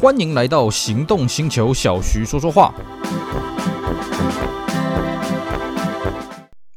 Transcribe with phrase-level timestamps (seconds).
[0.00, 2.72] 欢迎来到行动星球，小徐说说话。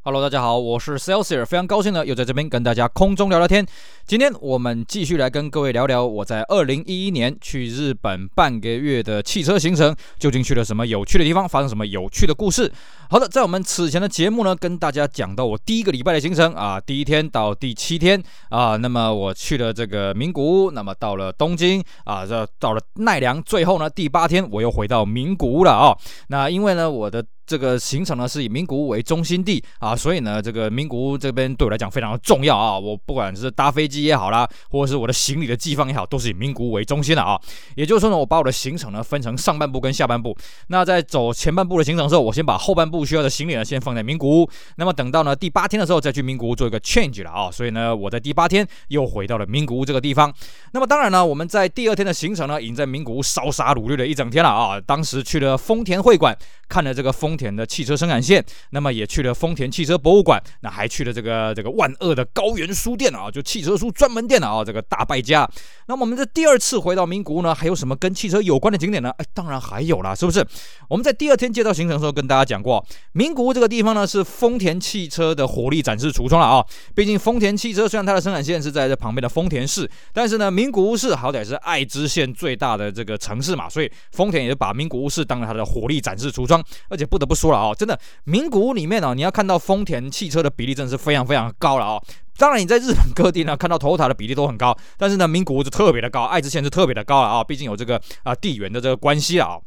[0.03, 3.63] Hello，大家好，我是 Celsius，非常高兴呢，又在这边跟大家空中聊聊天。
[4.07, 12.71] 今天我们继续来跟各位聊聊我在二零一一年去日本半个月的汽车行程，究竟去了什么有趣的地方，发生什么有趣的故事。
[13.11, 25.93] 好的，在我们此前的节目呢，跟大家讲到我第一个礼拜的行程啊，第一天到第七天啊，那么我去了这个名古屋，那么到了东京啊，这到了奈良，最后呢第八天我又回到名古屋了啊。
[26.29, 32.79] 那因为呢我的这个行程呢是以名古屋为中心地啊，所以呢这个名古屋这边对我来讲非常的重要啊。
[32.79, 34.03] 我不管是搭飞机。
[34.03, 37.37] 也好啦，或者是我的行李的寄放也好，都是以名古屋为中心的啊。
[37.75, 40.33] 也就是说呢，我把我的行程呢分成上半部跟下半部。
[40.67, 44.49] 那在走前半部的行程的时候，我先把后半部不需要的行李呢先放在名古屋。
[44.75, 47.49] 那么等到呢第八天的时候再去名古屋做一个 change 了啊。
[47.49, 50.31] 所以呢，我在第八天又回到了名古屋这个地方。
[50.73, 54.79] 那么当然呢，我们在第二天的行程呢，已经在名古屋烧杀掳掠了一整天了啊。
[54.79, 56.37] 当时去了丰田会馆，
[56.69, 63.91] 看了这个丰田的汽车生产线，那么也去了丰田汽车博物馆，那还去了这个这个万恶的高原书店啊，就汽车书。
[63.91, 65.47] 专门店的啊，这个大败家。
[65.87, 69.11] 那么我们这第二次回到名古屋呢，还有什么跟汽车有关的景点呢？
[69.17, 70.45] 哎，当然还有啦，是不是？
[70.89, 76.65] 我们在第二天介绍行程的时候跟大家讲过，名古屋这个地方呢是丰田汽车的火力展示橱窗了啊。
[76.95, 86.63] 毕竟丰田汽车虽然它的生产线是在这旁边的丰田市，但是呢，名古屋市好歹是爱知县最大的这个城市嘛，所以丰田也就把名古屋市当了它的火力展示橱窗。
[86.89, 92.01] 而且不得不说了啊，真的名古屋里面呢，你要看到丰田汽车的比例真的是非常非常高了啊。
[92.37, 99.57] 当然，你在日本各地呢看到 Toyota 的比例都很高，但是呢，名古屋就特别的高，爱知县是特别的高了啊，毕竟有这个啊地缘的这个关系啊。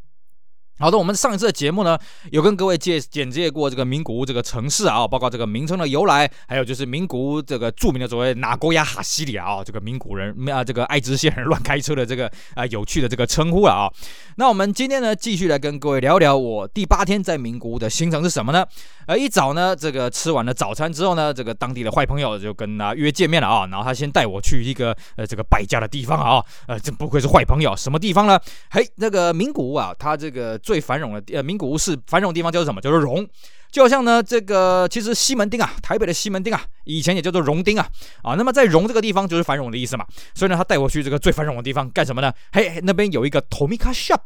[0.76, 1.96] 好的，我们上一次的节目呢，
[2.32, 13.88] 有跟各位介简介过这个名古屋这个城市啊，包括这个名称的由来，还有就是名古屋这个著名的所谓“名古屋哈西里”啊，这个名古人啊，这个爱知县人乱开车的这个啊有趣的这个称呼了啊。
[14.36, 18.66] 那我们今天呢，继续来跟各位聊聊我第八天在名古屋的行程是什么呢？
[19.06, 28.40] 而，一早呢，这个吃完了早餐之后呢，这个当地的坏朋友就跟他约见面了啊，然后他先带我去一个呃这个败家的地方啊，呃，这不愧是坏朋友，什么地方呢？
[28.70, 30.54] 嘿，那个名古屋啊，它这个。
[30.64, 32.80] 最繁荣的呃，名古屋市繁荣的地方叫做什么？
[32.80, 33.26] 叫做荣，
[33.70, 37.86] 就好像呢，这个其实西门町啊，台北的西门町啊，以前也叫做荣町啊，
[38.22, 42.32] 啊，那么在荣这个地方就是繁荣的意思嘛，所以呢，他带我去这个最繁荣的地方干什么呢？
[42.52, 44.20] 嘿，那边有一个 Tomica Shop，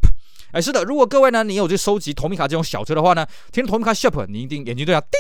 [0.52, 5.10] 哎，是的，如果各位呢，你有去收集同名卡这种小车的话呢，听同名卡 Shop，你一定眼睛都要叮。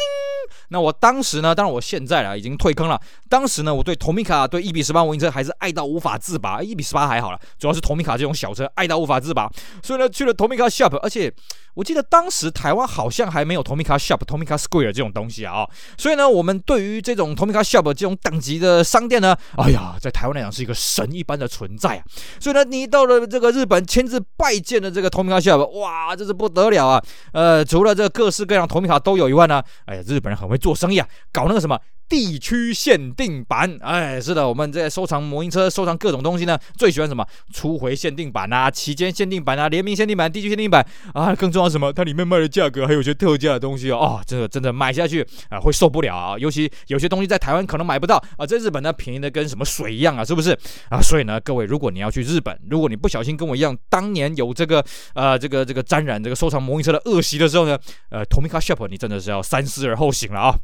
[0.68, 3.00] 那我当时呢，当然我现在啊已经退坑了。
[3.28, 6.62] 当时呢，我对 Tomica 对一比十八模型车还是爱到无法自拔。
[6.62, 9.50] 一比十八还好了，主要是 Tomica 这种小车爱到无法自拔。
[9.82, 11.32] 所以呢，去了 Tomica Shop，而且
[11.74, 15.66] 我记得当时台湾好像还没有 Tomica Shop、Tomica Square 这种东西啊。
[15.96, 22.04] 所以呢，我们对于这种 Tomica Shop 这种等级的商店呢，哎呀，在台湾来讲是一个神一般的存在啊。
[22.40, 27.02] 所以呢，你到了这个日本亲自拜见了这个 Tomica Shop，哇，这是不得了啊。
[27.32, 31.80] 呃，除了这各式各样 Tomica 都有以外呢，哎呀，日本人很会做生意啊，搞那个什么。
[32.08, 37.26] 地区限定版，哎，是的，我们在收藏模型车、收藏各种东西呢，最喜欢什么？
[37.52, 41.92] 初回限定版啊，期间限定版啊，联名限定版、地区限定版啊，更重要什么？
[41.92, 50.52] 它里面卖的价格还有些特价的东西哦，哦，真的真的买下去啊会受不了啊，尤其有些东西在台湾可能买不到啊，在日本呢便宜的跟什么水一样啊，是不是
[50.88, 51.00] 啊？
[51.02, 54.82] 所以呢，各位，如果你要去日本，如果你不小心跟我一样，当年有这个
[55.14, 60.58] 呃这个这个沾染这个收藏模型车的恶习的时候呢，呃，Tomica Shop 你真的是要三思而后行了啊。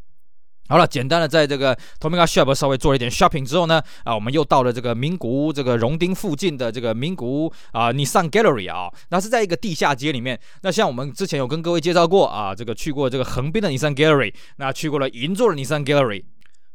[0.66, 10.40] 好了，简单的在这个 t o m i k a Shop 稍微做了一点 shopping 之后呢，啊，我们又到了这个名古屋这个荣町附近的这个名古屋啊 Nissan Gallery 啊，那是在一个地下街里面。
[10.62, 16.24] 那像我们之前有跟各位介绍过啊，这个去过这个横滨的 Nissan Gallery，那去过了银座的 Nissan Gallery。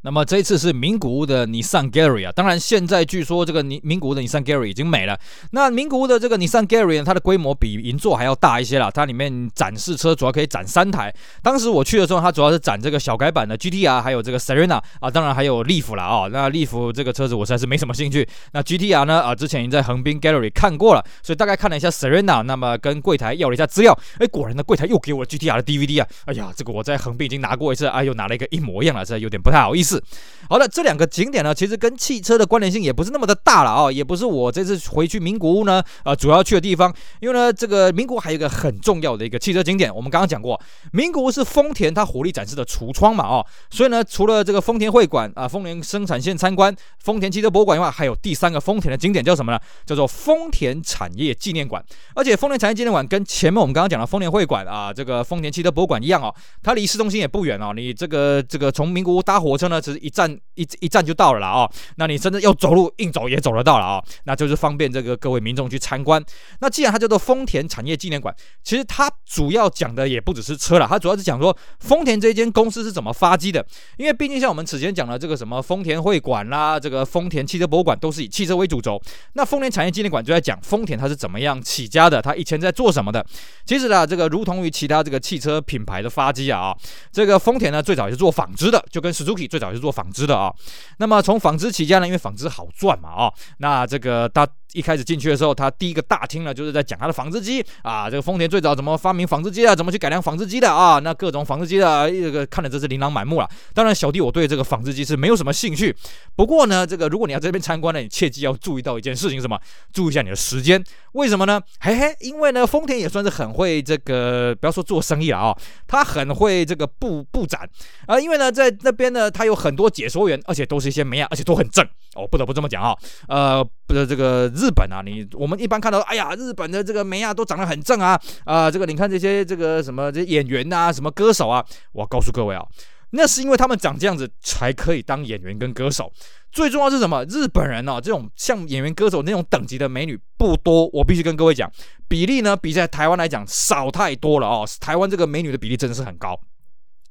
[0.02, 5.20] 那么这一次是名古屋的 Nissan Gallery 啊，当然现在据说这个名名古屋的 Nissan Gallery 已经没了。
[5.52, 11.14] 那名古屋的这个 Nissan Gallery 呢，它的规模比银座还要大一些啦，它里面展示车主要可以展三台。
[11.44, 16.30] 当时我去的时候，它主要是展这个小改版的 GTR，还有这个 Serena 啊，当然还有 Leaf 啦啊。
[16.32, 18.26] 那 Leaf 这个车子我实在是没什么兴趣。
[18.54, 26.08] 那 GTR 呢啊，之前已经在横滨 Gallery 看过了，所以大概看了一下 Serena，那么跟柜台要了一下资料，哎，果然呢柜台又给我 GTR 的 DVD 啊。
[26.24, 29.89] 哎呀，这个我在横滨已经拿过一次，哎，又拿了一个一模一样了，这有点不太好意思。
[29.90, 30.04] 是
[30.48, 30.68] 好的。
[30.68, 36.94] 这两个景点呢，其实跟汽车的关联性也不是那么的大了啊、也不是我这次回去名古屋呢，呃，主要去的地方。
[37.20, 40.60] 因为呢，这个名古屋还有一个很重要的一个汽车景点，我们刚刚讲过，
[40.92, 49.60] 名古屋是丰田它火力展示的橱窗嘛，哦，所以呢，除了这个丰田会馆啊，丰田生产线参观，丰田汽车博物馆以外，还有第三个丰田的景点叫什么呢？
[49.86, 51.84] 叫做丰田产业纪念馆。
[52.14, 59.79] 而且丰田产业纪念馆跟前面我们刚刚讲的丰田会馆啊，这个丰田汽车博物馆一样哦，它离市中心也不远哦，你这个这个从名古屋搭火车呢。
[59.80, 61.70] 其实一站一一站就到了啦哦。
[61.96, 66.24] 那你真的要走路硬走也走得到了啊，那就是方便这个各位民众去参观。
[66.60, 73.66] 那既然它叫做丰田产业纪念馆，其实它主要讲的也不只是车了，它主要是讲说丰田这间公司是怎么发迹的。
[73.98, 79.02] 因为毕竟像我们此前讲的这个什么丰田会馆啦，这个丰田汽车博物馆都是以汽车为主轴。
[79.34, 83.26] 那丰田产业纪念馆就在讲丰田它是怎么样起家的，它以前在做什么的。
[83.66, 86.76] 其实呢，这个如同于其他这个汽车品牌的发迹啊，
[87.12, 90.54] 这个丰田呢最早也是做纺织的，就跟 Suzuki 最早我是做纺织的啊。
[90.98, 94.48] 那么从纺织起家呢，因为纺织好赚嘛啊，那这个它。
[94.74, 103.50] 一开始进去的时候，他第一个大厅呢，就是在讲他的纺织机啊，这个丰田最早怎么发明纺织机啊，怎么去改良纺织机的啊，那各种纺织机的这个看的真是琳琅满目了。
[103.74, 105.96] 当然，小弟我对这个纺织机是没有什么兴趣。
[106.36, 109.60] 不过呢，这个如果你要这边参观呢，你切记要注意到一件事情，什么？
[109.92, 110.84] 注意一下你的时间。
[111.14, 111.60] 为什么呢？
[111.82, 115.58] 嘿嘿，因为呢，丰田也算是很会这个，不要说做生意了啊，
[115.88, 117.68] 他很会这个布布展
[118.06, 121.84] 啊，因为呢，在那边呢，他有很多解说员，而且都是一些美亚，而且都很正
[122.16, 122.96] 哦，不得不这么讲啊，
[123.28, 125.28] 呃，不是这个日本啊，你。
[125.34, 132.64] 我们一般看到，哎呀，日本的这个美啊都长得很正啊，啊、这个你看这些这个什么这演员、啊，什么歌手啊，我告诉各位啊，
[133.10, 136.14] 那是因为他们长这样子才可以当演员跟歌手。
[136.52, 137.26] 最重要是什么？
[137.26, 141.72] 日本人哦，这种像演员歌手那种等级的美女不多，我必须跟各位讲，
[142.08, 144.68] 比例呢比在台湾来讲少太多了哦。
[144.80, 146.40] 台湾这个美女的比例真的是很高。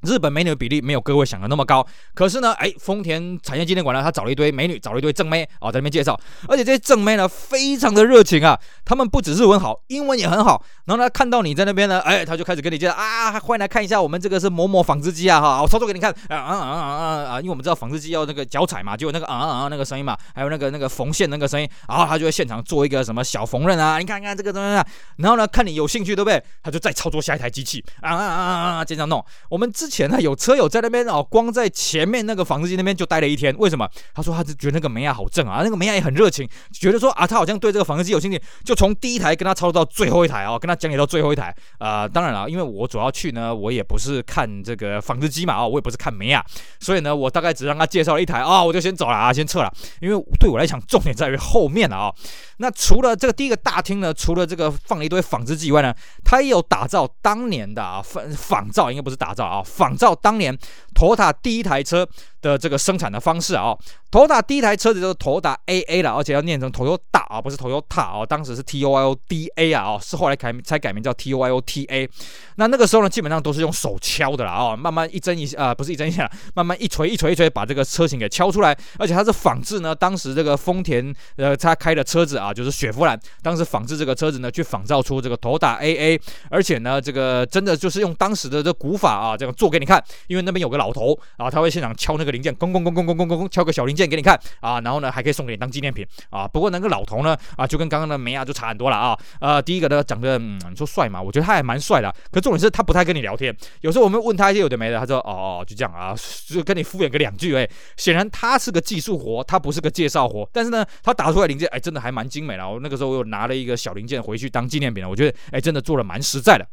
[0.02, 1.84] 日本美女的比例没有各位想的那么高，
[2.14, 24.86] 可是呢，哎，丰田产业纪念馆呢，他找了一堆美女，找了一堆正妹啊，在那边介绍，而且这些正妹呢，非常的热情啊，他们不止日文好，英文也很好，然后呢，看到你在那边呢，哎，他就开始跟你介绍啊，欢迎来看一下我们这个是某某纺织机啊，哈，我操作给你看，啊啊啊啊啊，因为我们知道纺织机要那个脚踩嘛，就有那个啊啊啊那个声音嘛，还有那个那个缝线那个声音，然后他就会现场做一个什么小缝纫啊，你看看这个怎么样，
[25.16, 26.40] 然后呢，看你有兴趣对不对？
[26.62, 30.69] 他就再操作下一台机器，啊啊啊啊啊，这样弄，我们自之前呢有车友。
[30.69, 33.56] 在那边哦，光在前面那个纺织机那边就待了一天。
[33.56, 33.88] 为什么？
[34.14, 41.55] 他说他是觉得那个梅亚好正啊，那个梅亚也很热情，觉得说啊，他好像对这个纺织机有兴趣，就从第一台跟他操作到最后一台哦，跟他讲解到最后一台。
[41.79, 46.44] 啊、当然了，因为我主要去呢，我也不是看这个纺织机嘛，哦，我也不是看梅亚，
[46.81, 49.73] 所以呢，我大概只让他介绍了一台啊、我就先走了啊，先撤了。
[50.02, 52.14] 因为对我来讲，重点在于后面了啊、
[52.58, 60.56] 那除了这个第一个大厅呢，除了这个放了一堆纺织机以外呢，他也有打造当年的啊仿仿造，应该不是打造啊，仿造当年。
[60.92, 62.04] 托塔第一台车
[62.40, 63.76] 的这个生产的方式啊
[64.11, 71.32] ，Toyota 第一台车子就是头打 AA 了，而且要念成 Toyota 啊，不是 Toyota 啊，当时是 T O Y O D A 啊，哦，是后来改才改名叫 T
[71.35, 72.08] O Y O T A。
[72.56, 86.20] 那那个时候呢，基本上都是用手敲的啦，哦，慢慢一针一啊，不是一针一下，慢慢一锤一锤一锤把这个车型给敲出来，而且它是仿制呢，当时这个丰田呃他开的车子啊，就是雪佛兰，当时仿制这个车子呢，去仿造出这个头打 AA，
[86.50, 96.46] 而且呢，这个真的就是用当时的这古法啊，这样做给你看，因为那边有个老头啊，他会现场敲那个个零件，咣咣咣咣咣咣咣敲个小零件给你看啊，然后呢还可以送给你当纪念品啊。
[96.46, 99.19] 不过那个老头呢啊，就跟刚刚的梅亚就差很多了啊。
[99.40, 103.56] 呃，第一个呢长得、嗯、你说帅嘛，我觉得他还蛮帅的，可重点是他不太跟你聊天。
[103.80, 106.14] 有时候我们问他一些有的没的，他说哦就这样啊，
[106.46, 107.69] 就跟你敷衍个两句哎。
[107.96, 110.48] 显然他是个技术活，他不是个介绍活。
[110.52, 112.69] 但是呢，他打出来零件哎真的还蛮精美的。
[112.69, 116.66] 我那个时候我又拿了一个小零件回去当纪念品了，我觉得哎真的做的蛮实在的。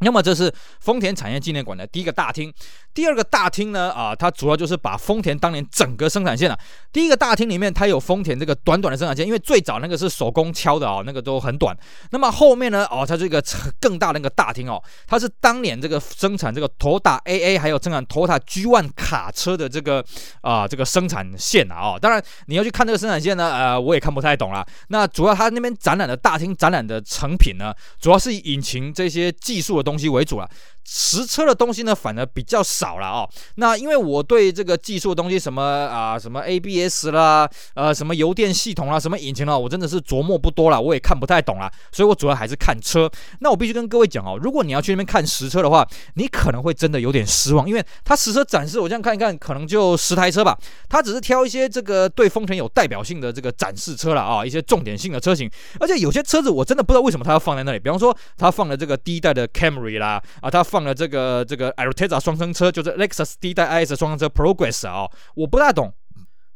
[0.00, 2.52] 那么这是丰田产业纪念馆的第一个大厅，
[2.92, 6.58] 第二个大厅呢，啊，它主要就是把丰田当年整个生产线啊，
[6.92, 11.74] 第一个大厅里面它有丰田这个短短的生产线，因为最早那个是手工敲的啊，那个都很短。
[12.10, 13.42] 那么后面呢，哦，它这个
[13.80, 20.04] 更大的那个大厅哦，它是当年这个生产这个托塔 AA 还有生产 Toyota G1 卡车的这个
[20.42, 24.66] 啊这个生产线啊，当然你要去看这个生产线呢，呃，我也看不太懂了。
[24.88, 29.85] 那主要它那边展览的大厅展览的成品呢，主要是引擎这些技术的。
[29.86, 30.50] 东西为主了。
[30.86, 33.28] 实车的东西呢，反而比较少了哦。
[33.56, 41.70] 那因为我对这个技术的东西，什么啊，什么 ABS 啦，呃，什么油电系统啦，什么引擎啦，我真的是琢磨不多了，我也看不太懂了。
[41.90, 43.10] 所以我主要还是看车。
[43.40, 50.56] 那我必须跟各位讲哦，如果你要去那边看实车的话，你可能会真的有点失望，因为它实车展示，我这样看一看，可能就十台车吧。
[50.88, 55.50] 它只是挑一些这个对丰田有代表性的这个展示车了啊，一些重点性的车型。
[55.80, 60.86] 而且有些车子我真的不知道为什么它要放在那里，比方说它放了这个第一代的 Camry 啦，啊，它放放。
[60.86, 65.92] 了这个这个 Altezza 双生车，就是 Lexus 第一代 IS 双生车 Progress 啊、哦，我不大懂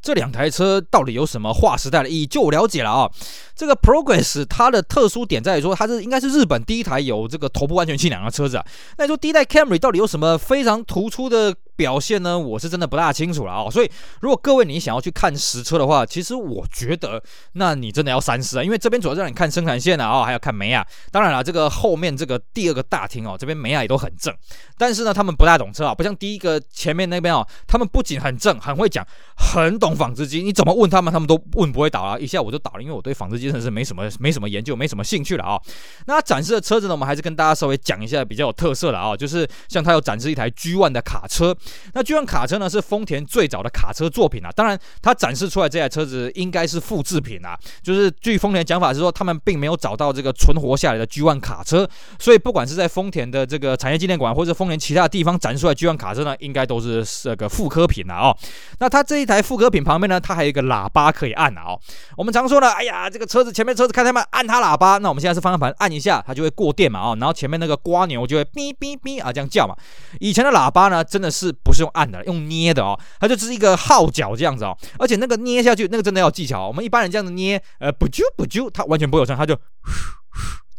[0.03, 2.27] 这两台车到底有什么划时代的意义？
[2.27, 3.11] 就我了解了啊，
[3.55, 8.65] 这个 Progress 它的特殊点在于说，它是应该是日本第一台有这个头部安全气囊的车子啊。
[8.97, 12.39] 那你说第一代 Camry 到底有什么非常突出的表现呢？
[12.39, 13.71] 我是真的不大清楚了啊。
[13.71, 13.91] 所以
[14.21, 20.87] 如果各位你想要去看实车的话，其实我觉得那你真的要三思啊，因为这边主要是让你看生产线啊，还要看梅亚。
[21.11, 24.35] 当然了，这个后面这个第二个大厅哦，这边梅亚也都很正，
[24.79, 29.90] 但是呢，他们不大懂车啊，不像第一个前面那边哦，他们不仅很正，很会讲，很懂。
[29.95, 32.19] 纺织机，你怎么问他们，他们都问不会倒啊！
[32.19, 35.61] 一下我就倒了，因为我对纺织机真的是没什么 没什么研究，没什么兴趣了啊、
[36.07, 41.57] 那展示的车子呢，我们还是跟大家稍微讲一下比较有特色的啊、就是像他有展示一台 G1 的卡车。
[41.95, 58.37] 那 G1 卡车呢是丰田最早的卡车作品啊，当然他展示出来这台车子应该是复制品啊，就是据丰田讲法是说，他们并没有找到这个存活下来的 G1 卡车，所以不管是在丰田的这个产业纪念馆或者丰田其他地方展出来 G1 卡车呢，应该都是这个复刻品了啊、哦。
[58.79, 59.80] 那他这一台复刻品。
[59.83, 61.81] 旁边呢，它还有一个喇叭可以按啊、哦。
[62.17, 64.99] 我们常说呢，哎呀，这个车子前面车子开太慢，按它喇叭。
[64.99, 67.17] 那我们现在是方向盘按一下，它就会过电嘛啊、哦。
[67.21, 69.75] 然后前面那个瓜牛就会哔哔哔啊这样叫嘛。
[70.19, 72.99] 以前的喇叭呢，真的是不是用按的，用捏的哦。
[73.19, 74.77] 它就是一个号角这样子哦。
[74.99, 76.67] 而且那个捏下去，那个真的要技巧。
[76.67, 79.57] 我们一般人这样子捏，呃，不啾不啾，它完全不会有声，它就。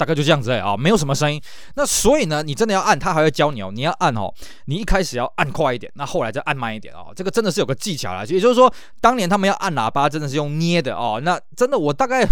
[0.02, 1.40] 大概就这样子啊、没有什么声音。
[1.76, 3.70] 那所以呢，你真的要按，他还会教你哦。
[3.72, 4.34] 你要按哦，
[4.66, 7.14] 你一开始要按快一点，那后来再按慢一点哦。
[7.16, 8.26] 这个真的是有个技巧啦。
[8.26, 11.22] 也就是说，当年他们要按喇叭，真的是用捏的哦。
[11.24, 12.26] 那真的，我大概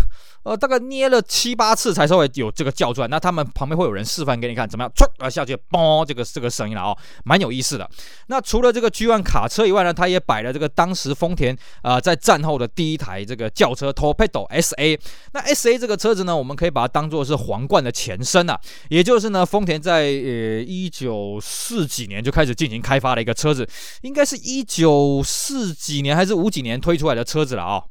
[0.44, 3.08] 呃大概捏了七八次才稍微有这个叫出来。
[3.08, 4.92] 那他们旁边会有人示范给你看，怎么样？
[4.96, 7.90] 唰啊下去，嘣，这个这个声音了哦，蛮有意思的。
[8.28, 15.00] 那除了这个 G1 卡车以外呢，他也摆了这个当时丰田啊、在战后的第一台这个轿车 Torpedo SA。
[15.34, 17.40] 那 SA 这个车子呢，我们可以把它当做是。
[17.40, 23.68] 皇冠的前身啊，也就是呢，丰田在呃一九四几年就开始进行开发的一个车子，
[24.02, 27.84] 应该是一九四几年还是五几年推出来的车子了啊、哦。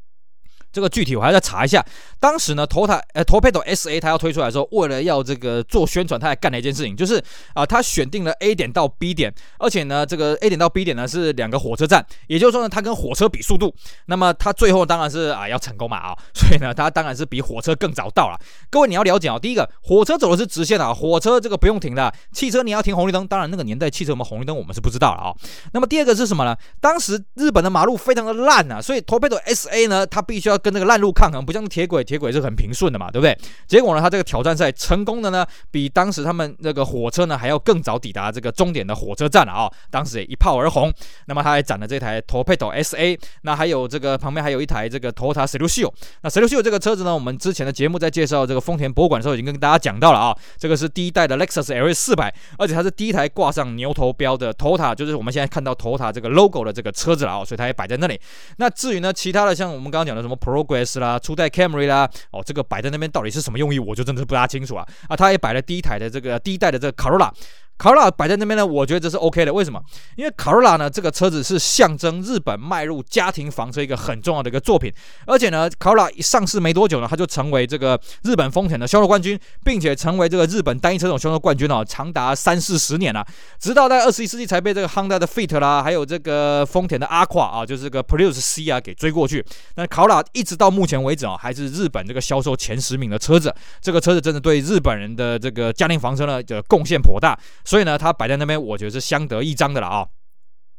[0.72, 1.84] 这个具体我还要再查一下。
[2.20, 7.22] 当时呢，头台呃，Torpedo SA 它要推出来的时候，为了要这个做宣传，他还干了一件事情，就是
[7.54, 13.74] 啊，他选定了 A 点到 B 点，而且呢，这个 A 点到 B 点呢是两个火车站，也就是说呢，他跟火车比速度。
[14.06, 18.38] 那么他最后当然是啊要成功嘛啊，所以呢，他当然是比火车更早到了。
[18.70, 23.26] 各位你要了解哦，第一个，火车走的是直线啊，火车这个不用停的，汽车你要停红绿灯。
[23.26, 25.34] 当然那个年代汽车有没有红绿灯我们是不知道了啊。
[25.72, 26.56] 那么第二个是什么呢？
[26.80, 33.38] 当时日本的马路非常的烂啊，所以 Torpedo SA 呢，它必须要跟那个烂路抗衡，不像铁轨，铁轨是很平顺的嘛，对不对？
[33.66, 40.92] 结果呢，他这个挑战赛成功的呢，比当时他们那个火车呢还要更早抵达这个终点的火车站了啊、当时也一炮而红。
[41.26, 45.92] 那么他还展了这台 Torpedo SA，那还有这个旁边还有一台这个 Toyota Celsior。
[46.22, 58.20] 那 Celsior 这个车子呢，我们之前的节目在介绍这个丰田博物馆的时候已经跟大家讲到了啊、这个是第一代的 Lexus LS 四百，而且它是第一台挂上牛头标的 Toyota，就是我们现在看到 Toyota 这个 logo 的这个车子了啊、所以它也摆在那里。
[58.56, 61.18] 那至于呢，其他的像我们刚刚讲的什么 Progress 啦。
[61.18, 64.86] 初代 Camry 啦，哦，这个摆在那边到底是什么用意，我就真的是不大清楚啊。
[65.08, 67.30] 啊，他也摆了第一台的这个第一代的这个 Corolla。
[67.78, 69.54] 卡罗拉摆在那边呢，我觉得这是 OK 的。
[69.54, 69.80] 为什么？
[70.16, 74.92] 因为卡罗拉呢，这个车子是象征日本迈入家庭房车一个很重要的一个作品。
[75.26, 83.24] 而且呢，卡罗拉一上市没多久呢，它就成为这个日本丰田的销售冠军，并且成为这个日本单一车种销售冠军哦，长达三四十年了。
[83.60, 89.44] 直到在二十一世纪才被这个 Honda 的 Fit 啦，还有这个丰田的 Aqua 啊，就是这个 Prius C 啊给追过去。
[89.76, 93.54] 那卡罗拉一直到目前为止啊，还是日本这个销售前十名的车子。
[93.80, 97.38] 这个车子真的对日本人的这个家庭房车呢，的贡献颇大。
[97.68, 100.06] 所以呢，它摆在那边，我觉得是相得益彰的了啊。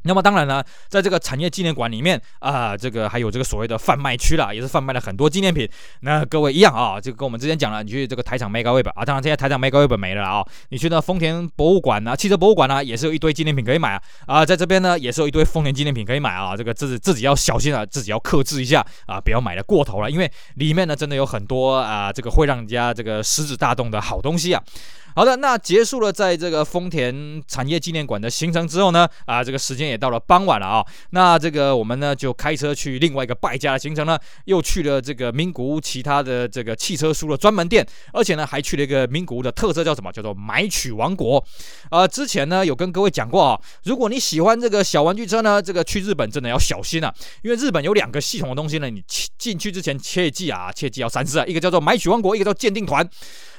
[0.04, 5.70] 那么当然呢，在这个产业纪念馆里面啊，这个还有这个所谓的贩卖区啦，也是贩卖了很多纪念品。
[6.00, 10.44] 那各位一样啊，就跟我们之前讲了，你去这个台场 Mega Web 啊，当然现在台场 Mega Web 没了啊。
[10.70, 14.02] 你去那丰田博物馆啊，汽车博物馆啊，也是有一堆纪念品可以买啊。
[14.26, 16.58] 啊，在这边呢，也是有一堆丰田纪念品可以买啊。
[16.58, 24.64] 这个自己自己要小心啊，自己要克制一下啊，不要买的过头了，因为里面呢真的有很多啊，这个会让人家这个食指大动的好东西啊。
[25.16, 30.86] 好的，那结束了在这个丰田产业纪念馆的行程之后呢，啊，这个时间也到了傍晚了啊。
[31.10, 40.12] 那这个我们呢就开车去另外一个败家的行程呢，又去了这个名古屋其他的这个汽车书的专门店，而且呢还去了一个名古屋的特色叫什么？
[40.12, 41.44] 叫做买取王国。
[41.92, 49.04] 呃，之前呢有跟各位讲过啊，如果你喜欢这个小玩具车呢，这个去日本真的要小心啊，因为日本有两个系统的东西呢，你
[49.38, 53.08] 进去之前切记啊，切记要三思啊，一个叫做买取王国，一个叫鉴定团。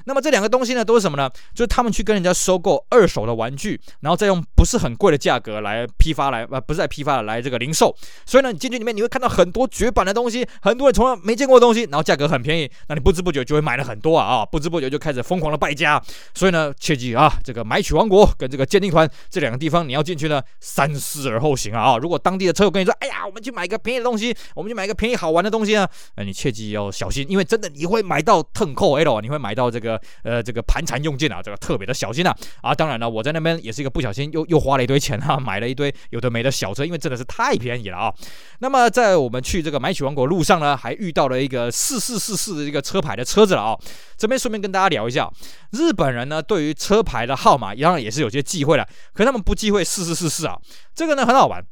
[0.04, 1.30] 那么这两个东西呢，都是什么呢？
[1.54, 7.94] 就是他们去跟人家收购二手的玩具，然后再用不是很贵的价格来批发来，呃，不是在批发，来这个零售。
[8.24, 16.02] 所以呢，你进去里面你会看到很多绝版的东西，很多人从来没见过的东西，然后价格很便宜，那你不知不觉就会买了很多啊啊，不知不觉就开始疯狂的败家。
[16.34, 21.96] 所以呢，切记啊，这个买取王国跟这个鉴定团这两个地方你要进去呢，三思而后行啊啊！
[21.96, 32.74] 如果当地的车友跟你说，哎呀，我们去买一个便宜的东西，我们去买一个便宜好玩的东西呢，那你切记要小心，因为真的你会买到腾扣 L，你会买到这个呃呃这个盘缠用尽啊，这个特别的小心啊啊！
[32.74, 38.14] 当然了，我在那边也是一个不小心又又花了一堆钱哈、啊，买了一堆有的没的小车，因为真的是太便宜了啊。
[38.60, 43.78] 那么在我们去这个买取王国路上呢，还遇到了一个四四四四的一个车牌的车子了啊。
[44.16, 45.30] 这边顺便跟大家聊一下，
[45.72, 50.58] 日本人呢对于车牌的号码当然也是有些忌讳的，可他们不忌讳四四四四啊，
[50.94, 51.64] 这个呢很好玩。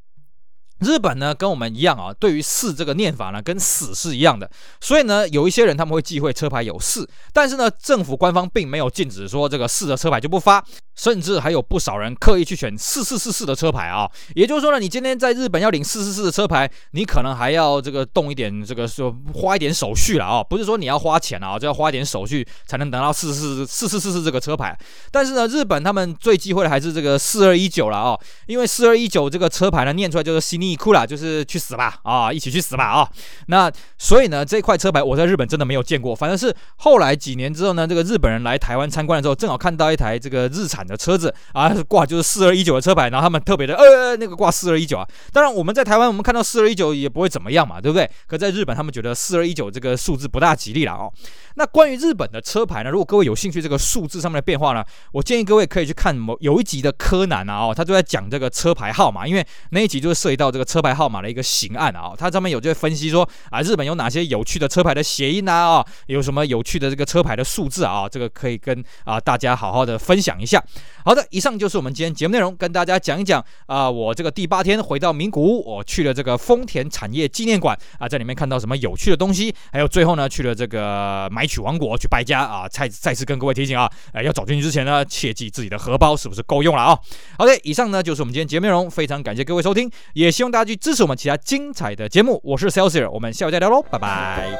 [0.80, 10.64] 日本呢跟我们一样啊，对于四这个念法呢跟死是一样的，所以呢有一些人他们会忌讳车牌有四，但是呢政府官方并没有禁止说这个四的车牌就不发。
[10.98, 24.76] 甚至还有不少人刻意去选四四四四的车牌啊，也就是说呢，你今天在日本要领四四四的车牌，你可能还要这个动一点，这个说花一点手续了啊，不是说你要花钱啊，就要花一点手续才能拿到四四四四四四这个车牌。
[25.12, 33.08] 但是呢，日本他们最忌讳的还是这个四二一九了啊，因为四二一九这个车牌呢，念出来就是西尼库啦，就是去死吧啊，一起去死吧啊。
[33.46, 40.87] 那所以呢，这块车牌我在日本真的没有见过，反正是后来几年之后呢，这个日本人来台湾参观的时候，正好看到一台这个日产。
[40.88, 45.06] 的车子啊，挂就是四二一九的车牌，然后他们特别的呃那个挂四二一九啊。
[45.32, 48.10] 当然我们在台湾我们看到四二一九也不会怎么样嘛，对不对？
[48.26, 51.12] 可在日本他们觉得四二一九这个数字不大吉利了哦。
[51.56, 62.12] 那关于日本的车牌呢，如果各位有兴趣这个数字上面的变化呢，我建议各位可以去看某有一集的柯南啊哦，他就在讲这个车牌号码，因为那一集就是涉及到这个车牌号码的一个刑案啊。
[62.16, 70.62] 他上面有就会分析说啊，日本有哪些有趣的车牌的谐音啊啊，有什么有趣的这个车牌的数字啊，这个可以跟啊大家好好的分享一下。
[71.04, 86.98] 好的，以上就是我们今天节目内容，跟大家讲一讲啊、我这个第八天回到名古屋，我去了这个丰田产业纪念馆啊，在里面看到什么有趣的东西，还有最后呢去了这个买取王国去败家啊，再再次跟各位提醒啊，呃，要走进去之前呢，切记自己的荷包是不是够用了啊。
[87.38, 92.40] 好的，以上呢就是我们今天节目内容，非常感谢各位收听，也希望大家去支持我们其他精彩的节目。
[92.44, 94.58] 我是 Celsius，我们下回再聊喽，拜拜。